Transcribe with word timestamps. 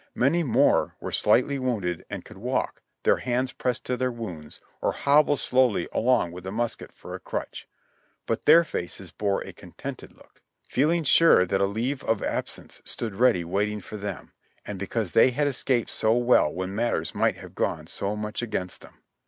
Many 0.15 0.41
more 0.41 0.95
were 0.99 1.11
slightly 1.11 1.59
wounded 1.59 2.03
and 2.09 2.25
could 2.25 2.39
walk, 2.39 2.81
their 3.03 3.17
hands 3.17 3.51
pressed 3.51 3.83
to 3.85 3.95
their 3.95 4.11
wounds, 4.11 4.59
or 4.81 4.93
hobble 4.93 5.37
slowly 5.37 5.87
along 5.93 6.31
with 6.31 6.47
a 6.47 6.51
musket 6.51 6.91
for 6.91 7.13
a 7.13 7.19
crutch; 7.19 7.67
but 8.25 8.45
their 8.47 8.63
faces 8.63 9.11
bore 9.11 9.41
a 9.41 9.53
contented 9.53 10.11
look, 10.17 10.41
feeling 10.67 11.03
sure 11.03 11.45
that 11.45 11.61
a 11.61 11.67
leave 11.67 12.03
of 12.05 12.23
absence 12.23 12.81
stood 12.83 13.13
ready 13.13 13.43
waiting 13.43 13.79
for 13.79 13.95
them, 13.97 14.33
and 14.65 14.79
because 14.79 15.11
they 15.11 15.29
had 15.29 15.45
escaped 15.45 15.91
so 15.91 16.17
well 16.17 16.51
vrhen 16.51 16.69
matters 16.69 17.13
might 17.13 17.37
have 17.37 17.53
gone 17.53 17.85
so 17.85 18.15
much 18.15 18.41
against 18.41 18.81
them. 18.81 19.03